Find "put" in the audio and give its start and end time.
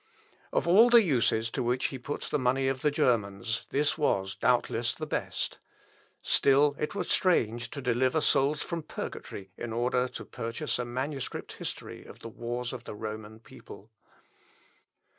1.99-2.21